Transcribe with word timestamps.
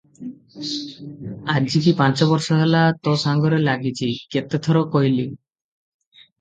ଆଜିକି 1.55 1.93
ପାଞ୍ଚ 1.99 2.29
ବରଷ 2.31 2.59
ହେଲା 2.63 2.83
ତୋ 3.03 3.15
ସାଙ୍ଗରେ 3.27 3.63
ଲାଗିଛି, 3.69 4.13
କେତେ 4.37 4.65
ଥର 4.69 4.85
କହିଲି! 4.99 5.31